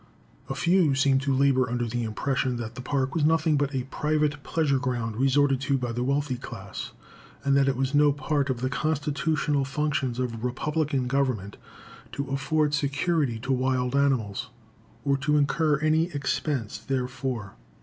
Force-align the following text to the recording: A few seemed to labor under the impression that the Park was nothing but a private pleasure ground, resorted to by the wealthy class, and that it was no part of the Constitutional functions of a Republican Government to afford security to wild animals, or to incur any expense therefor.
A 0.49 0.55
few 0.55 0.95
seemed 0.95 1.21
to 1.21 1.31
labor 1.35 1.69
under 1.69 1.85
the 1.85 2.03
impression 2.05 2.55
that 2.55 2.73
the 2.73 2.81
Park 2.81 3.13
was 3.13 3.23
nothing 3.23 3.55
but 3.55 3.75
a 3.75 3.83
private 3.91 4.41
pleasure 4.41 4.79
ground, 4.79 5.15
resorted 5.15 5.61
to 5.61 5.77
by 5.77 5.91
the 5.91 6.03
wealthy 6.03 6.37
class, 6.37 6.91
and 7.43 7.55
that 7.55 7.67
it 7.67 7.75
was 7.77 7.93
no 7.93 8.11
part 8.11 8.49
of 8.49 8.61
the 8.61 8.69
Constitutional 8.71 9.63
functions 9.63 10.17
of 10.17 10.33
a 10.33 10.37
Republican 10.39 11.05
Government 11.05 11.55
to 12.13 12.27
afford 12.31 12.73
security 12.73 13.37
to 13.41 13.53
wild 13.53 13.95
animals, 13.95 14.49
or 15.05 15.17
to 15.17 15.37
incur 15.37 15.77
any 15.81 16.05
expense 16.05 16.79
therefor. 16.79 17.53